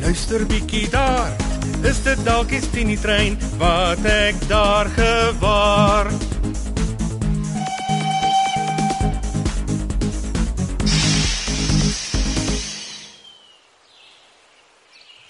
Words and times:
luister 0.00 0.46
bietjie 0.46 0.88
daar. 0.90 1.32
Is 1.84 2.02
dit 2.04 2.24
dalk 2.24 2.48
die 2.48 2.60
Tini 2.72 2.96
trein 3.00 3.36
wat 3.60 4.04
ek 4.04 4.36
daar 4.48 4.88
gewaar? 4.96 6.10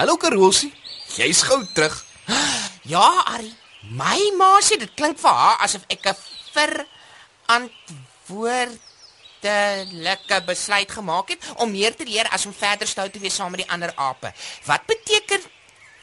Hallo 0.01 0.17
Karosie, 0.17 0.73
jy's 1.19 1.43
gou 1.45 1.61
terug. 1.75 1.99
Ja, 2.89 3.05
Ari. 3.35 3.53
My 3.97 4.21
ma 4.39 4.59
sê 4.65 4.79
dit 4.81 4.93
klink 4.97 5.19
vir 5.21 5.35
haar 5.35 5.61
asof 5.65 5.85
ek 5.89 6.07
'n 6.07 6.17
verantwoordelike 9.41 10.45
besluit 10.45 10.91
gemaak 10.91 11.29
het 11.29 11.45
om 11.57 11.71
meer 11.71 11.97
te 11.97 12.05
leer 12.05 12.29
as 12.31 12.47
om 12.47 12.53
verder 12.53 12.87
stout 12.87 13.13
te 13.13 13.19
wees 13.19 13.35
saam 13.35 13.51
met 13.51 13.61
die 13.61 13.71
ander 13.71 13.93
ape. 13.97 14.33
Wat 14.65 14.87
beteken 14.87 15.41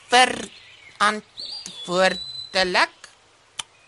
verantwoordelik? 0.10 2.90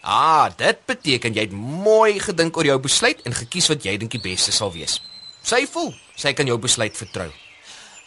Ah, 0.02 0.50
dit 0.58 0.86
beteken 0.86 1.33
jy 1.33 1.42
het 1.42 1.52
mooi 1.52 2.20
gedink 2.20 2.58
oor 2.58 2.66
jou 2.66 2.80
besluit 2.80 3.22
en 3.25 3.33
gekies 3.33 3.67
wat 3.67 3.83
jy 3.83 3.97
dink 3.97 4.11
die 4.11 4.22
beste 4.22 4.52
sal 4.52 4.72
wees. 4.72 5.02
Sy 5.44 5.67
voel 5.67 5.94
sy 6.16 6.33
kan 6.33 6.47
jou 6.47 6.58
besluit 6.59 6.97
vertrou. 6.97 7.31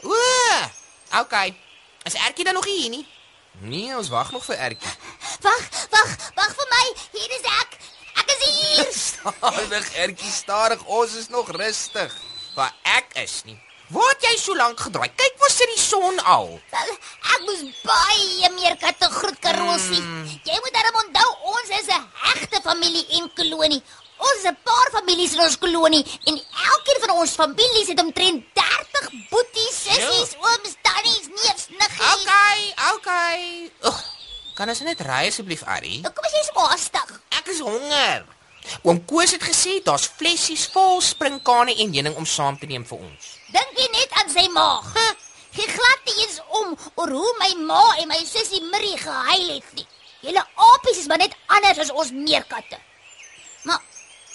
O, 0.03 0.15
okay. 1.21 1.55
Is 2.05 2.15
Ertjie 2.15 2.45
dan 2.45 2.55
nog 2.55 2.67
hier 2.67 2.91
nie? 2.91 3.07
Nee, 3.61 3.97
ons 3.97 4.09
wag 4.09 4.33
nog 4.33 4.45
vir 4.45 4.57
Ertjie. 4.57 4.91
Wag, 5.43 5.69
wag, 5.91 6.17
wag 6.35 6.55
vir 6.59 6.67
my. 6.71 6.93
Hier 7.13 7.31
is 7.39 7.43
ek. 7.61 7.79
Ek 8.21 8.29
is 8.35 8.43
hier. 8.49 8.87
Stadig 9.07 9.93
Ertjie, 9.95 10.31
stadig. 10.31 10.85
Ons 10.85 11.15
is 11.15 11.29
nog 11.29 11.51
rustig. 11.51 12.15
Waar 12.55 12.73
ek 12.83 13.15
is 13.23 13.43
nie. 13.45 13.59
Het 13.93 14.25
jy 14.25 14.37
so 14.41 14.55
lank 14.57 14.81
gedraai? 14.81 15.09
Kyk 15.17 15.35
waar 15.41 15.51
sit 15.53 15.69
die 15.69 15.81
son 15.83 16.19
al. 16.25 16.49
Wel, 16.73 16.93
Ek 17.35 17.41
moes 17.45 17.63
baie 17.85 18.49
meer 18.57 18.77
katte 18.81 19.09
groet 19.13 19.39
karosie. 19.45 20.01
Hmm. 20.01 20.25
Jy 20.49 20.61
moet 20.65 20.73
darem 20.73 20.97
onthou 21.03 21.29
ons 21.53 21.69
is 21.79 21.89
'n 21.93 22.07
hegte 22.25 22.61
familie 22.65 23.05
en 23.19 23.29
kolonie. 23.37 23.83
Ons 24.19 24.39
is 24.39 24.49
'n 24.49 24.57
paar 24.65 24.89
families 24.97 25.33
in 25.35 25.41
ons 25.41 25.59
kolonie 25.59 26.05
en 26.27 26.35
elkeen 26.73 27.01
van 27.05 27.11
ons 27.19 27.31
families 27.35 27.89
het 27.89 28.01
omtrent 28.01 28.45
30 28.55 29.11
boeties, 29.31 29.77
sissies, 29.85 30.37
ooms, 30.41 30.73
tannies, 30.83 31.27
neefs, 31.29 31.69
niggies. 31.69 32.15
Okay, 32.23 32.75
okay. 32.95 33.71
Ugh, 33.83 34.01
kan 34.55 34.69
ons 34.69 34.81
net 34.81 35.01
ry 35.01 35.27
asseblief, 35.29 35.63
Ari? 35.65 36.01
Kom 36.03 36.25
as 36.25 36.33
jy 36.33 36.43
so 36.49 36.61
haastig. 36.61 37.22
Ek 37.43 37.49
is 37.51 37.59
honger. 37.67 38.23
Oom 38.87 39.01
Koos 39.11 39.33
het 39.35 39.43
gesê 39.43 39.81
daar's 39.83 40.05
flessies 40.07 40.69
vol 40.71 41.01
sprinkane 41.03 41.73
en 41.75 41.91
heuning 41.91 42.15
om 42.15 42.27
saam 42.29 42.55
te 42.59 42.69
neem 42.71 42.85
vir 42.87 43.01
ons. 43.03 43.31
Dink 43.51 43.79
jy 43.81 43.87
net 43.91 44.13
aan 44.21 44.29
sy 44.31 44.45
maag? 44.55 44.93
Huh? 44.95 45.15
Gee 45.57 45.67
glad 45.67 46.05
nie 46.07 46.21
eens 46.23 46.37
om 46.61 46.69
oor 47.03 47.11
hoe 47.11 47.33
my 47.41 47.49
ma 47.67 47.81
en 47.99 48.07
my 48.13 48.21
sussie 48.23 48.63
Marie 48.71 48.95
gehuil 49.01 49.49
het 49.57 49.73
nie. 49.75 49.87
Julle 50.23 50.45
apies 50.69 51.01
is 51.03 51.09
maar 51.11 51.19
net 51.19 51.35
anders 51.51 51.81
as 51.83 51.91
ons 51.91 52.13
meerkatte. 52.15 52.79
Maar 53.67 53.83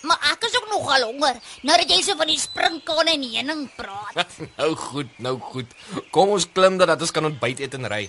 maar 0.03 0.27
ek 0.33 0.43
is 0.49 0.57
ook 0.59 0.67
nogal 0.69 1.07
honger 1.07 1.39
nou 1.65 1.77
dat 1.79 1.89
jy 1.89 2.01
so 2.03 2.19
van 2.19 2.27
die 2.27 2.41
sprinkane 2.41 3.13
en 3.15 3.23
heuning 3.23 3.61
praat. 3.79 4.35
nou 4.59 4.73
goed, 4.83 5.15
nou 5.23 5.37
goed. 5.53 5.71
Kom 6.11 6.35
ons 6.35 6.49
klim 6.51 6.75
dat 6.75 6.91
dat 6.91 7.07
ons 7.07 7.15
kan 7.15 7.31
ontbyt 7.31 7.63
eet 7.63 7.79
en 7.79 7.87
ry. 7.87 8.03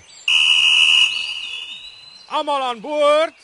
Almal 2.35 2.67
aan 2.73 2.83
boord. 2.83 3.39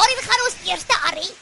Waarheen 0.00 0.24
gaan 0.24 0.44
ons 0.46 0.54
eerste 0.64 0.94
Arrie? 1.08 1.32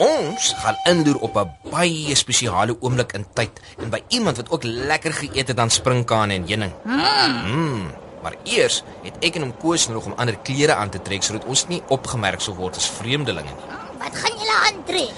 Ons 0.00 0.52
gaan 0.62 0.78
indoor 0.88 1.18
op 1.26 1.34
'n 1.36 1.50
baie 1.70 2.14
spesiale 2.16 2.76
oomblik 2.80 3.12
in 3.12 3.26
tyd 3.34 3.60
en 3.78 3.90
by 3.90 4.00
iemand 4.08 4.36
wat 4.36 4.50
ook 4.50 4.64
lekker 4.64 5.12
geëet 5.12 5.48
het 5.48 5.58
aan 5.58 5.70
sprinkane 5.70 6.34
en 6.34 6.46
heuning. 6.46 6.72
Mm. 6.84 7.92
Maar 8.22 8.34
eers 8.44 8.82
het 9.02 9.16
ek 9.20 9.34
en 9.34 9.42
hom 9.42 9.56
koos 9.56 9.88
nog 9.88 10.04
om 10.04 10.16
ander 10.16 10.38
klere 10.38 10.74
aan 10.74 10.90
te 10.90 11.02
trek 11.02 11.22
sodat 11.22 11.44
ons 11.44 11.66
nie 11.68 11.82
opgemerk 11.88 12.40
sou 12.40 12.56
word 12.56 12.76
as 12.76 12.88
vreemdelinge 12.88 13.52
nie. 13.52 13.68
Wat 13.98 14.16
gaan 14.16 14.38
julle 14.38 14.56
aantrek? 14.66 15.14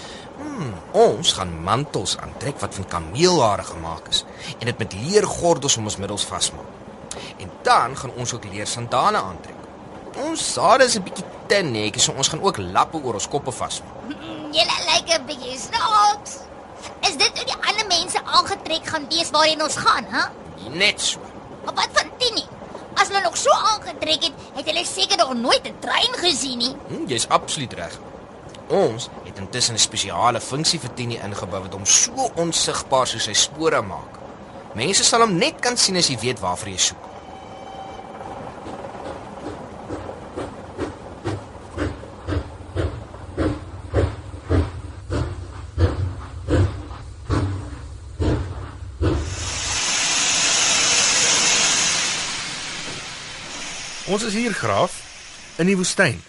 Ons 0.92 1.32
gaan 1.32 1.62
mantels 1.62 2.18
aantrek 2.18 2.58
wat 2.60 2.74
van 2.74 2.86
kameelhare 2.86 3.62
gemaak 3.62 4.08
is 4.08 4.24
en 4.58 4.66
dit 4.66 4.78
met 4.78 4.92
leergordels 4.92 5.76
om 5.76 5.84
ons 5.84 5.96
middels 5.96 6.24
vasmaak. 6.24 6.70
En 7.38 7.50
dan 7.62 7.96
gaan 7.96 8.10
ons 8.16 8.32
ook 8.32 8.44
leer 8.44 8.66
sandale 8.66 9.18
aantrek. 9.18 9.53
Ons 10.16 10.52
sade 10.54 10.84
is 10.84 10.94
'n 10.96 11.02
bietjie 11.02 11.24
te 11.48 11.56
netjies, 11.62 12.04
so 12.04 12.12
ons 12.12 12.28
gaan 12.28 12.42
ook 12.42 12.58
lappe 12.58 12.96
oor 13.02 13.14
ons 13.14 13.28
koppe 13.28 13.52
vasmaak. 13.52 13.94
Mm, 14.08 14.52
Julle 14.52 14.76
lyk 14.90 15.08
'n 15.18 15.24
bietjie 15.26 15.58
snaaks. 15.58 16.32
Is 17.00 17.16
dit 17.16 17.32
hoe 17.38 17.44
die 17.46 17.68
ander 17.68 17.86
mense 17.86 18.18
aangetrek 18.24 18.86
gaan 18.86 19.06
wees 19.08 19.30
waarheen 19.30 19.62
ons 19.62 19.76
gaan, 19.76 20.04
hè? 20.04 20.22
Net 20.70 21.00
so. 21.00 21.18
Maar 21.64 21.74
wat 21.74 21.88
van 21.92 22.10
Tini? 22.18 22.44
As 22.96 23.08
hulle 23.08 23.20
nog 23.22 23.36
so 23.36 23.50
aangetrek 23.50 24.22
het, 24.22 24.32
het 24.54 24.64
hulle 24.66 24.84
seker 24.84 25.16
nog 25.16 25.34
nooit 25.34 25.66
'n 25.66 25.76
trein 25.80 26.14
gesien 26.14 26.58
nie. 26.58 26.76
Hm, 26.88 27.06
Jy's 27.06 27.28
absoluut 27.28 27.72
reg. 27.72 27.98
Ons 28.68 29.08
het 29.24 29.38
intussen 29.38 29.74
'n 29.74 29.78
spesiale 29.78 30.40
funksie 30.40 30.80
vir 30.80 30.94
Tini 30.94 31.16
ingebou 31.16 31.60
wat 31.62 31.72
hom 31.72 31.84
so 31.86 32.30
onsigbaar 32.36 33.06
soos 33.06 33.24
sy 33.24 33.32
spore 33.32 33.82
maak. 33.82 34.18
Mense 34.74 35.04
sal 35.04 35.20
hom 35.20 35.36
net 35.38 35.60
kan 35.60 35.76
sien 35.76 35.96
as 35.96 36.08
jy 36.08 36.18
weet 36.18 36.40
waarvoor 36.40 36.68
jy 36.68 36.78
soek. 36.78 37.13
Ons 54.14 54.22
is 54.28 54.34
hier 54.38 54.52
graaf 54.54 54.94
in 55.58 55.66
die 55.66 55.74
woestyn. 55.74 56.20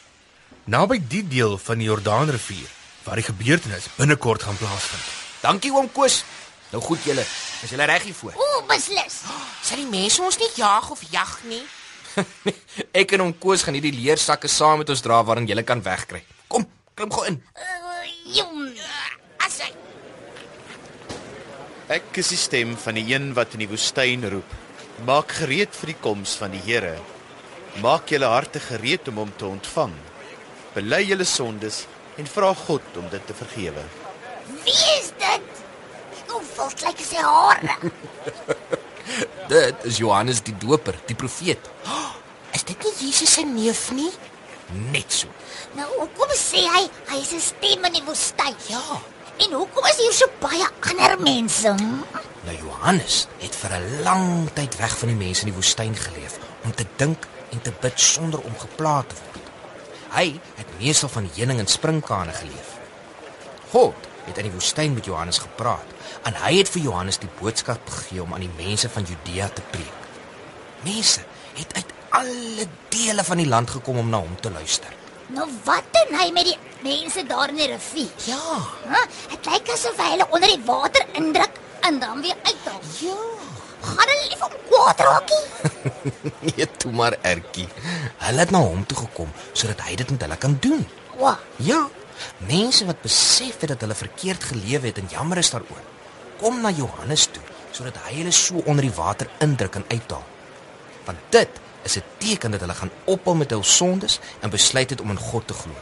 Naby 0.73 0.95
die 1.05 1.21
deel 1.29 1.51
van 1.61 1.77
die 1.77 1.85
Jordaanrivier 1.85 2.71
waar 3.05 3.19
die 3.21 3.25
gebeurtenis 3.27 3.91
binnekort 3.93 4.41
gaan 4.47 4.57
plaasvind. 4.57 5.03
Dankie 5.43 5.69
oom 5.75 5.91
Koos. 5.93 6.23
Nou 6.71 6.81
goed 6.81 7.03
julle, 7.05 7.21
is 7.61 7.69
julle 7.75 7.85
reg 7.85 8.07
hiervoor? 8.07 8.33
O, 8.41 8.63
beslis. 8.65 9.19
Sal 9.61 9.83
die 9.83 9.91
mense 9.91 10.23
ons 10.25 10.41
nie 10.41 10.49
jag 10.57 10.89
of 10.95 11.05
jag 11.13 11.37
nie? 11.45 11.61
Ek 13.03 13.13
en 13.13 13.27
oom 13.27 13.37
Koos 13.37 13.61
gaan 13.61 13.77
hierdie 13.77 13.93
leersakke 13.93 14.49
saam 14.49 14.81
met 14.81 14.89
ons 14.89 15.05
dra 15.05 15.21
waarin 15.27 15.45
julle 15.45 15.67
kan 15.67 15.83
wegkry. 15.85 16.23
Kom, 16.49 16.65
klim 16.97 17.13
gou 17.13 17.29
in. 17.29 17.37
Uh, 17.53 18.13
jong. 18.33 18.69
As 19.45 19.61
hy 19.61 19.69
Ek 21.99 22.17
is 22.17 22.33
die 22.33 22.41
stem 22.49 22.73
van 22.81 22.97
die 22.97 23.11
een 23.13 23.35
wat 23.37 23.53
in 23.53 23.67
die 23.67 23.69
woestyn 23.69 24.25
roep. 24.33 24.61
Maak 25.05 25.43
gereed 25.43 25.83
vir 25.83 25.93
die 25.93 26.01
koms 26.01 26.33
van 26.41 26.57
die 26.57 26.65
Here. 26.65 26.97
Maak 27.83 28.07
julle 28.07 28.27
harte 28.31 28.59
gereed 28.63 29.07
om 29.11 29.17
hom 29.19 29.31
te 29.35 29.45
ontvang. 29.45 29.93
Bely 30.75 31.01
julle 31.03 31.25
sondes 31.27 31.81
en 32.15 32.27
vra 32.31 32.53
God 32.55 32.99
om 33.01 33.09
dit 33.11 33.25
te 33.27 33.35
vergewe. 33.35 33.83
Wie 34.63 34.77
is 34.93 35.09
dit? 35.19 35.59
Hoe 36.29 36.39
voel 36.53 36.71
lyk 36.85 37.03
sy 37.03 37.19
hare? 37.19 37.75
Dit 39.51 39.83
is 39.85 39.99
Johannes 40.01 40.39
die 40.41 40.55
Doper, 40.57 40.95
die 41.05 41.15
profeet. 41.19 41.67
is 42.55 42.63
dit 42.63 42.87
nie 42.87 42.93
Jesus 43.03 43.33
se 43.35 43.43
neef 43.45 43.91
nie? 43.91 44.09
Net 44.93 45.11
so. 45.11 45.27
Nou, 45.75 45.85
hoekom 45.99 46.31
sê 46.39 46.63
hy 46.63 46.85
hy 47.11 47.19
is 47.19 47.33
'n 47.35 47.43
stem 47.43 47.85
in 47.85 47.99
die 47.99 48.05
woestyn? 48.07 48.55
Ja. 48.71 48.81
En 49.43 49.51
hoekom 49.51 49.85
is 49.91 49.99
hier 49.99 50.15
so 50.15 50.31
baie 50.39 50.65
ander 50.89 51.19
mense? 51.19 51.75
Nou 52.47 52.55
Johannes 52.57 53.27
het 53.43 53.55
vir 53.55 53.77
'n 53.77 54.01
lang 54.07 54.49
tyd 54.55 54.77
weg 54.79 54.97
van 54.97 55.13
die 55.13 55.21
mense 55.25 55.45
in 55.45 55.51
die 55.51 55.59
woestyn 55.59 55.95
geleef 55.95 56.39
om 56.65 56.73
te 56.75 56.85
dink 56.99 57.27
en 57.53 57.61
te 57.61 57.73
bid 57.81 57.99
sonder 58.01 58.41
om 58.41 58.55
gepla 58.59 59.01
te 59.07 59.15
word. 59.21 59.51
Hy 60.15 60.25
het 60.57 60.73
meestal 60.79 61.09
van 61.11 61.29
heuning 61.35 61.59
en 61.61 61.67
sprinkane 61.69 62.33
geleef. 62.33 62.73
God 63.71 64.09
het 64.25 64.37
in 64.41 64.47
die 64.49 64.53
woestyn 64.55 64.93
met 64.95 65.05
Johannes 65.05 65.37
gepraat 65.43 65.91
en 66.25 66.37
hy 66.41 66.55
het 66.57 66.69
vir 66.73 66.81
Johannes 66.87 67.19
die 67.21 67.29
boodskap 67.39 67.89
gegee 67.89 68.23
om 68.23 68.33
aan 68.33 68.45
die 68.47 68.55
mense 68.57 68.89
van 68.89 69.05
Judea 69.05 69.49
te 69.53 69.61
preek. 69.73 70.07
Mense 70.85 71.21
het 71.57 71.75
uit 71.77 71.93
alle 72.15 72.65
dele 72.93 73.23
van 73.27 73.37
die 73.41 73.49
land 73.49 73.69
gekom 73.75 73.97
om 74.01 74.09
na 74.09 74.21
hom 74.23 74.35
te 74.41 74.51
luister. 74.51 74.89
Nou 75.35 75.45
wat 75.65 75.85
doen 75.95 76.17
hy 76.19 76.29
met 76.31 76.45
die 76.51 76.57
mense 76.85 77.23
daar 77.27 77.49
in 77.49 77.57
die 77.59 77.67
rivier? 77.71 78.09
Ja, 78.29 78.59
Hæ? 78.89 79.05
Dit 79.31 79.47
lyk 79.51 79.71
asof 79.73 79.97
hy 80.01 80.11
hulle 80.15 80.27
onder 80.29 80.49
die 80.51 80.61
water 80.67 81.05
indruk 81.17 81.59
en 81.85 81.99
dan 81.99 82.21
weer 82.21 82.37
uithaal. 82.43 82.81
ja. 83.01 83.17
Gaan 83.85 84.11
hulle 84.11 84.29
lief 84.29 84.41
om 84.47 84.55
kwaad 84.69 84.99
raakie? 85.09 85.43
Nee, 86.45 86.67
toe 86.77 86.91
maar 86.91 87.15
Ertjie. 87.21 87.67
Hulle 88.21 88.39
het 88.43 88.51
na 88.53 88.61
hom 88.61 88.85
toe 88.85 88.97
gekom 88.97 89.31
sodat 89.53 89.81
hy 89.87 89.95
dit 90.01 90.11
met 90.13 90.21
hulle 90.25 90.37
kan 90.37 90.57
doen. 90.61 90.85
Wa, 91.19 91.37
Ja, 91.57 91.87
mense 92.37 92.85
wat 92.85 93.01
besef 93.01 93.59
het 93.59 93.73
dat 93.73 93.81
hulle 93.81 93.97
verkeerd 93.97 94.43
gelewe 94.43 94.87
het 94.87 94.97
en 95.01 95.09
jammer 95.11 95.37
is 95.41 95.51
daaroor. 95.53 95.83
Kom 96.39 96.61
na 96.61 96.71
Johannes 96.71 97.27
toe 97.31 97.43
sodat 97.75 97.97
hy 98.05 98.21
hulle 98.21 98.31
so 98.31 98.61
onder 98.65 98.85
die 98.87 98.95
water 98.95 99.27
indruk 99.43 99.75
en 99.75 99.85
uithaal. 99.91 100.23
Want 101.05 101.19
dit 101.29 101.59
is 101.83 101.97
'n 101.97 102.03
teken 102.17 102.51
dat 102.51 102.59
hulle 102.59 102.73
gaan 102.73 102.91
ophou 103.05 103.35
met 103.35 103.49
hul 103.49 103.63
sondes 103.63 104.19
en 104.39 104.49
besluit 104.49 104.89
het 104.89 105.01
om 105.01 105.09
in 105.09 105.19
God 105.19 105.47
te 105.47 105.53
glo. 105.53 105.73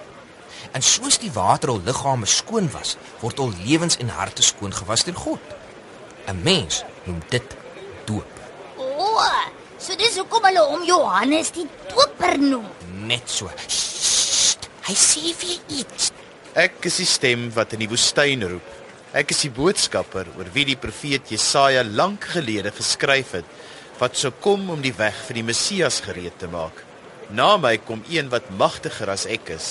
En 0.72 0.82
soos 0.82 1.18
die 1.20 1.32
water 1.32 1.70
hul 1.70 1.82
liggame 1.86 2.26
skoon 2.26 2.72
was, 2.72 2.98
word 3.20 3.38
hul 3.38 3.54
lewens 3.66 3.98
en 3.98 4.10
harte 4.10 4.42
skoon 4.42 4.74
gewas 4.74 5.04
deur 5.04 5.16
God. 5.16 5.40
'n 6.28 6.42
Mens 6.44 6.84
noem 7.04 7.22
dit 7.30 7.56
so 9.84 9.96
dis 10.00 10.16
hoekom 10.22 10.46
hulle 10.48 10.64
hom 10.70 10.86
Johannes 10.88 11.52
die 11.56 11.66
Doper 11.92 12.38
noem. 12.40 12.70
Net 13.10 13.28
so. 13.30 13.50
Sst, 13.68 14.70
hy 14.88 14.96
sê 14.96 15.34
vir 15.36 15.58
iets. 15.82 16.14
Ek 16.56 16.78
is 16.88 17.02
die 17.02 17.10
stem 17.10 17.50
wat 17.56 17.76
in 17.76 17.84
die 17.84 17.90
woestyn 17.92 18.46
roep. 18.48 18.70
Ek 19.14 19.34
is 19.34 19.44
die 19.46 19.52
boodskapper 19.54 20.32
oor 20.38 20.50
wie 20.56 20.66
die 20.72 20.80
profeet 20.80 21.30
Jesaja 21.34 21.84
lank 21.86 22.30
gelede 22.34 22.72
geskryf 22.74 23.36
het 23.38 23.50
wat 24.00 24.18
sou 24.18 24.32
kom 24.42 24.72
om 24.74 24.82
die 24.82 24.96
weg 24.98 25.16
vir 25.28 25.38
die 25.38 25.46
Messias 25.46 26.00
gereed 26.06 26.40
te 26.42 26.50
maak. 26.50 26.80
Na 27.30 27.56
my 27.62 27.76
kom 27.86 28.02
een 28.10 28.32
wat 28.34 28.50
magtiger 28.58 29.12
as 29.14 29.28
ek 29.30 29.54
is. 29.54 29.68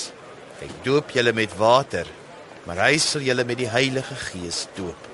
Hy 0.61 0.69
doop 0.87 1.11
julle 1.17 1.35
met 1.35 1.57
water, 1.59 2.07
maar 2.69 2.85
hy 2.87 2.95
sal 3.03 3.25
julle 3.27 3.45
met 3.49 3.59
die 3.59 3.71
Heilige 3.71 4.17
Gees 4.29 4.67
doop. 4.77 5.11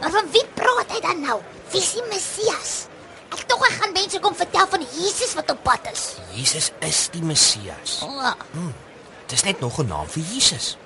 Maar 0.00 0.14
van 0.14 0.30
wie 0.34 0.46
praat 0.54 0.94
hy 0.94 1.02
dan 1.02 1.24
nou? 1.26 1.40
Wie 1.72 1.82
is 1.82 1.94
die 1.98 2.06
Messias? 2.12 2.74
Ek 3.54 3.60
tog 3.60 3.68
hy 3.70 3.76
gaan 3.78 3.92
mense 3.94 4.18
kom 4.18 4.34
vertel 4.34 4.66
van 4.66 4.82
Jesus 4.98 5.34
wat 5.38 5.50
op 5.52 5.60
pad 5.62 5.84
is. 5.92 6.16
Jesus 6.34 6.72
is 6.82 7.04
die 7.14 7.22
Messias. 7.22 8.00
O, 8.02 8.32
Dis 9.30 9.44
net 9.46 9.60
nog 9.60 9.78
'n 9.78 9.86
naam 9.86 10.08
vir 10.10 10.22
Jesus. 10.26 10.76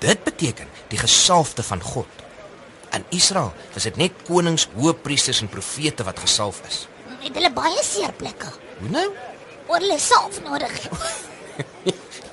Dit 0.00 0.24
beteken 0.24 0.68
die 0.88 0.98
gesalfde 0.98 1.62
van 1.62 1.80
God. 1.82 2.08
In 2.92 3.04
Israel 3.10 3.52
was 3.74 3.82
dit 3.82 3.96
net 3.96 4.12
konings, 4.24 4.68
hoëpriesters 4.74 5.40
en 5.40 5.48
profete 5.48 6.04
wat 6.04 6.18
gesalf 6.18 6.62
is. 6.68 6.88
het 7.20 7.34
hulle 7.34 7.52
baie 7.52 7.82
seerplekke. 7.82 8.48
Hoe 8.78 8.88
nou? 8.88 9.12
Oor 9.66 9.78
hulle 9.78 9.98
salf 9.98 10.40
nodig. 10.42 10.72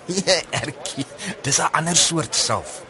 Ja, 0.05 0.41
Ertjie, 0.49 1.05
dis 1.41 1.57
'n 1.59 1.71
ander 1.71 1.95
soort 1.95 2.35
salf. 2.35 2.81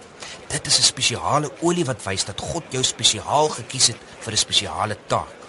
Dit 0.47 0.67
is 0.67 0.77
'n 0.77 0.83
spesiale 0.83 1.51
olie 1.61 1.85
wat 1.85 2.03
wys 2.03 2.25
dat 2.25 2.41
God 2.41 2.63
jou 2.69 2.83
spesiaal 2.83 3.49
gekies 3.49 3.87
het 3.87 3.97
vir 4.19 4.33
'n 4.33 4.37
spesiale 4.37 4.97
taak. 5.07 5.42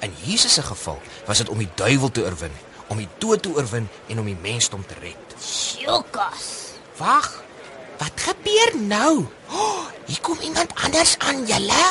In 0.00 0.14
Jesus 0.24 0.54
se 0.54 0.62
geval 0.62 1.00
was 1.26 1.38
dit 1.38 1.48
om 1.48 1.58
die 1.58 1.70
duiwel 1.74 2.10
te 2.10 2.24
oorwin, 2.24 2.52
om 2.86 2.96
die 2.96 3.08
dood 3.18 3.42
te 3.42 3.52
oorwin 3.54 3.88
en 4.08 4.18
om 4.18 4.26
die 4.28 4.38
mensdom 4.40 4.86
te 4.86 4.94
red. 5.00 5.36
Sjokas. 5.40 6.74
Wag. 6.96 7.42
Wat 7.98 8.20
gebeur 8.26 8.74
nou? 8.76 9.26
Oh, 9.50 9.86
hier 10.06 10.20
kom 10.20 10.38
iemand 10.40 10.74
anders 10.84 11.18
aan, 11.18 11.44
julle. 11.46 11.84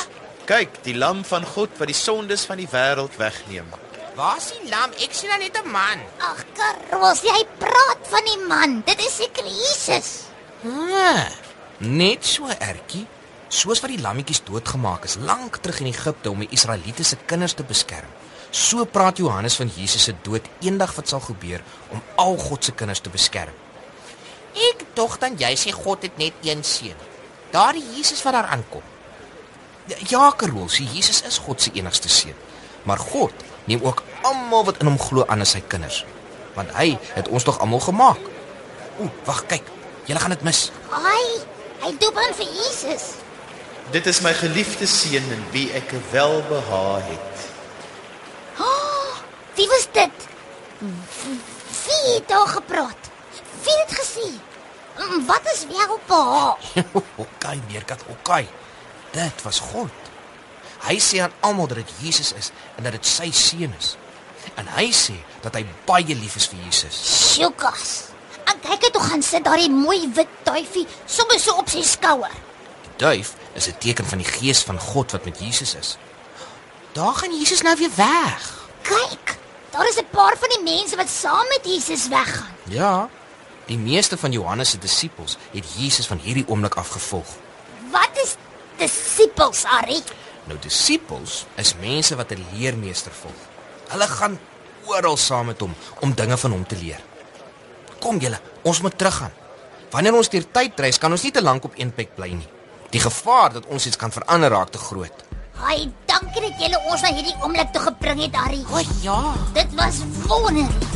Kyk, 0.46 0.82
die 0.84 0.96
lam 0.96 1.24
van 1.24 1.46
God 1.48 1.72
wat 1.80 1.88
die 1.88 1.98
sondes 1.98 2.44
van 2.46 2.60
die 2.60 2.68
wêreld 2.68 3.16
wegneem. 3.18 3.70
Waar's 4.18 4.52
die 4.54 4.70
lam? 4.70 4.92
Ek 5.02 5.16
sien 5.16 5.32
daar 5.32 5.40
net 5.40 5.58
'n 5.58 5.72
man. 5.72 6.00
Ag, 6.20 6.44
Karos, 6.58 7.22
jy 7.24 7.46
praat 7.58 8.02
van 8.12 8.26
die 8.26 8.42
man. 8.48 8.82
Dit 8.86 9.00
is 9.00 9.16
seker 9.16 9.46
Jesus. 9.46 10.10
Ah, 10.66 11.32
net 11.78 12.26
so 12.26 12.48
ertjie, 12.48 13.08
soos 13.54 13.84
wat 13.84 13.92
die 13.94 14.02
lammetjies 14.02 14.42
doodgemaak 14.48 15.04
is 15.06 15.20
lank 15.22 15.60
terug 15.62 15.84
in 15.84 15.92
Egipte 15.92 16.32
om 16.32 16.42
die 16.42 16.50
Israeliete 16.56 17.06
se 17.06 17.20
kinders 17.30 17.54
te 17.54 17.66
beskerm. 17.70 18.10
So 18.50 18.86
praat 18.90 19.22
Johannes 19.22 19.58
van 19.60 19.70
Jesus 19.76 20.08
se 20.08 20.16
dood 20.26 20.48
eendag 20.66 20.96
wat 20.98 21.12
sal 21.12 21.22
gebeur 21.22 21.62
om 21.94 22.02
al 22.22 22.38
God 22.42 22.66
se 22.66 22.74
kinders 22.74 23.02
te 23.06 23.14
beskerm. 23.14 23.54
Ek 24.70 24.84
dog 24.98 25.20
dan 25.22 25.38
jy 25.38 25.54
sê 25.58 25.74
God 25.74 26.06
het 26.06 26.18
net 26.22 26.38
een 26.46 26.66
seun. 26.66 26.98
Daardie 27.54 27.86
Jesus 27.94 28.22
wat 28.26 28.38
daar 28.38 28.50
aankom. 28.54 28.86
Ja, 30.10 30.32
Karol, 30.38 30.70
sê 30.70 30.86
Jesus 30.90 31.22
is 31.28 31.42
God 31.46 31.62
se 31.62 31.74
enigste 31.78 32.10
seun. 32.10 32.38
Maar 32.90 33.02
God 33.02 33.34
neem 33.70 33.86
ook 33.86 34.02
almal 34.26 34.66
wat 34.70 34.82
in 34.82 34.90
hom 34.90 35.02
glo 35.02 35.26
aan 35.30 35.46
as 35.46 35.54
sy 35.56 35.62
kinders, 35.72 36.04
want 36.58 36.74
hy 36.78 36.94
het 37.16 37.30
ons 37.30 37.46
tog 37.48 37.62
almal 37.64 37.84
gemaak. 37.86 38.22
Ooh, 39.00 39.12
wag, 39.28 39.46
kyk. 39.50 39.70
Julle 40.10 40.20
gaan 40.20 40.36
dit 40.36 40.46
mis. 40.46 40.66
Ai, 40.94 41.28
hy 41.86 41.94
doop 42.02 42.18
aan 42.20 42.36
vir 42.38 42.50
Jesus. 42.50 43.23
Dit 43.92 44.06
is 44.08 44.22
my 44.22 44.34
geliefde 44.34 44.88
seun 44.90 45.26
in 45.36 45.44
wie 45.54 45.68
ek 45.78 45.92
welbehae 46.12 47.02
het. 47.10 47.44
Oh, 48.60 49.18
wie 49.58 49.68
was 49.70 49.88
dit? 49.94 50.28
Wie 50.80 52.14
het 52.16 52.28
daar 52.28 52.48
gepraat? 52.48 53.10
Wie 53.64 53.76
het 53.84 53.94
gesê? 54.00 54.30
Mm, 54.98 55.26
Wat 55.26 55.42
is 55.54 55.66
wel 55.70 56.00
pa? 56.06 56.58
okay, 57.16 57.62
meerkat, 57.70 58.02
okay. 58.10 58.48
Dit 59.12 59.42
was 59.44 59.60
God. 59.60 59.92
Hy 60.84 60.98
sê 61.00 61.22
aan 61.24 61.32
almal 61.40 61.68
dat 61.72 61.78
dit 61.84 61.92
Jesus 62.02 62.34
is 62.38 62.50
en 62.78 62.84
dat 62.84 62.92
dit 62.98 63.06
sy 63.08 63.30
seun 63.32 63.74
is. 63.80 63.94
En 64.60 64.68
hy 64.76 64.90
sê 64.92 65.16
dat 65.46 65.56
hy 65.56 65.64
baie 65.88 66.16
lief 66.18 66.36
is 66.36 66.50
vir 66.52 66.60
Jesus. 66.66 66.98
Sjokas. 67.36 67.94
En 68.50 68.60
kyk 68.60 68.90
het 68.90 68.98
hoe 69.00 69.06
gaan 69.06 69.24
sit 69.24 69.46
daardie 69.46 69.72
mooi 69.72 70.02
wit 70.18 70.34
duifie 70.44 70.84
sommer 71.06 71.40
so 71.40 71.56
op 71.62 71.70
sy 71.72 71.82
skouer. 71.88 72.34
Die 72.84 72.98
duif 73.06 73.32
is 73.54 73.68
'n 73.68 73.78
teken 73.78 74.06
van 74.06 74.18
die 74.18 74.28
gees 74.28 74.62
van 74.62 74.80
God 74.80 75.12
wat 75.12 75.26
met 75.26 75.40
Jesus 75.40 75.76
is. 75.76 75.98
Daar 76.92 77.14
gaan 77.14 77.38
Jesus 77.38 77.62
nou 77.62 77.78
weer 77.78 77.96
weg. 77.96 78.68
Kyk, 78.82 79.38
daar 79.70 79.88
is 79.88 79.98
'n 79.98 80.08
paar 80.10 80.38
van 80.38 80.50
die 80.50 80.64
mense 80.64 80.96
wat 80.96 81.10
saam 81.10 81.48
met 81.48 81.62
Jesus 81.64 82.08
weggaan. 82.08 82.56
Ja. 82.64 83.10
Die 83.66 83.78
meeste 83.78 84.18
van 84.18 84.32
Johannes 84.32 84.70
se 84.70 84.78
disippels 84.78 85.38
het 85.52 85.66
Jesus 85.78 86.08
van 86.08 86.18
hierdie 86.18 86.48
oomblik 86.48 86.76
af 86.76 86.90
gevolg. 86.90 87.28
Wat 87.92 88.10
is 88.24 88.36
disippels, 88.78 89.64
Ari? 89.64 90.02
Nou 90.44 90.60
disippels 90.60 91.46
is 91.56 91.76
mense 91.80 92.16
wat 92.16 92.32
'n 92.32 92.46
leermeester 92.54 93.12
volg. 93.12 93.42
Hulle 93.88 94.08
gaan 94.08 94.40
oral 94.86 95.18
saam 95.18 95.46
met 95.46 95.60
hom 95.60 95.76
om 96.00 96.14
dinge 96.14 96.38
van 96.38 96.52
hom 96.52 96.68
te 96.68 96.76
leer. 96.76 97.02
Kom 98.00 98.20
julle, 98.20 98.40
ons 98.62 98.82
moet 98.82 98.98
teruggaan. 98.98 99.32
Wanneer 99.90 100.14
ons 100.14 100.30
deur 100.30 100.52
tyd 100.52 100.80
reis, 100.80 100.98
kan 100.98 101.12
ons 101.12 101.24
nie 101.24 101.32
te 101.32 101.42
lank 101.42 101.64
op 101.64 101.74
een 101.76 101.94
plek 101.94 102.16
bly 102.16 102.32
nie. 102.32 102.48
Die 102.94 103.02
gevaar 103.02 103.54
dat 103.54 103.66
ons 103.74 103.86
iets 103.90 103.98
kan 103.98 104.12
verander 104.14 104.52
raak 104.54 104.70
te 104.70 104.78
groot. 104.78 105.24
Ai, 105.66 105.90
dankie 106.06 106.42
dat 106.44 106.60
julle 106.62 106.80
ons 106.92 107.02
na 107.02 107.10
hierdie 107.16 107.34
oomblik 107.42 107.72
toe 107.74 107.82
gebring 107.88 108.20
het, 108.22 108.36
Ari. 108.38 108.62
O 108.70 108.82
ja. 109.02 109.20
Dit 109.56 109.74
was 109.80 110.04
wonderlik. 110.28 110.92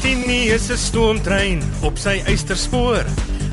Tini 0.00 0.48
is 0.54 0.70
'n 0.70 0.78
stoomtrein 0.78 1.60
op 1.82 1.98
sy 1.98 2.22
eysterspoor. 2.24 3.04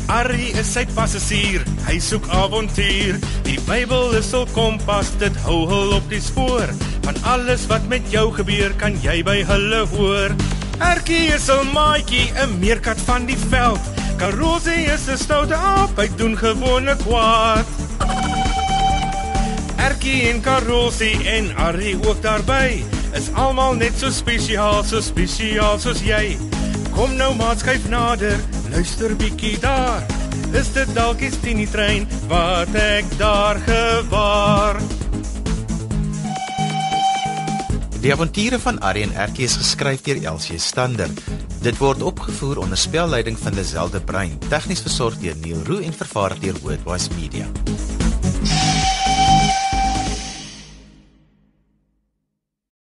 Arrie 0.07 0.53
is 0.53 0.71
sy 0.71 0.85
passasier, 0.85 1.63
hy 1.87 1.99
soek 1.99 2.27
avontuur. 2.27 3.19
Die 3.43 3.59
Bybel 3.65 4.13
is 4.15 4.31
hul 4.31 4.47
kompas, 4.53 5.09
dit 5.17 5.35
hou 5.35 5.65
hul 5.67 5.95
op 5.97 6.09
die 6.09 6.21
spoor. 6.21 6.69
Van 7.01 7.15
alles 7.23 7.65
wat 7.67 7.87
met 7.87 8.11
jou 8.11 8.31
gebeur, 8.31 8.73
kan 8.77 8.95
jy 9.01 9.23
by 9.23 9.43
hulle 9.43 9.85
hoor. 9.97 10.35
Erkie 10.79 11.33
is 11.33 11.49
'n 11.49 11.73
maatjie, 11.73 12.31
'n 12.37 12.59
meerkat 12.59 12.97
van 12.97 13.25
die 13.25 13.37
veld. 13.49 13.94
Karosie 14.17 14.87
is 14.87 15.07
'n 15.09 15.17
stoute 15.17 15.55
aap, 15.55 15.97
hy 15.99 16.07
doen 16.15 16.37
gewone 16.37 16.95
kwaad. 17.03 17.67
Erkie 19.77 20.29
en 20.31 20.41
Karosie 20.41 21.17
en 21.27 21.51
Arrie 21.55 21.97
ook 22.07 22.21
daarby 22.23 22.83
is 23.13 23.27
almal 23.33 23.75
net 23.75 23.95
so 23.99 24.09
spesiaal, 24.09 24.83
so 24.83 25.01
spesiaal 25.01 25.79
soos 25.79 26.01
jy. 26.03 26.37
Kom 26.95 27.15
nou 27.19 27.33
maat 27.35 27.59
skuif 27.59 27.87
nader, 27.91 28.39
luister 28.71 29.15
bietjie 29.15 29.59
daar. 29.59 30.03
Is 30.55 30.71
dit 30.71 30.91
dalk 30.95 31.19
die 31.19 31.31
Tini 31.43 31.67
trein 31.67 32.07
wat 32.31 32.75
ek 32.75 33.17
daar 33.19 33.59
gewaar? 33.67 34.79
Die 38.05 38.13
avonture 38.13 38.59
van 38.61 38.75
en 38.77 39.13
Erkie 39.17 39.47
is 39.47 39.55
geskryf 39.57 40.03
deur 40.05 40.19
Elsie 40.29 40.59
Stander. 40.61 41.09
Dit 41.65 41.79
word 41.81 42.03
opgevoer 42.05 42.61
onder 42.61 42.77
spelleiding 42.77 43.39
van 43.41 43.57
Lazelle 43.57 43.89
de 43.89 44.01
Bruin, 44.01 44.37
tegnies 44.45 44.85
versorg 44.85 45.17
deur 45.17 45.33
Neil 45.41 45.65
Roo 45.65 45.81
en 45.81 45.93
vervaar 45.93 46.37
deur 46.39 46.61
Worldwide 46.61 47.15
Media. 47.17 47.49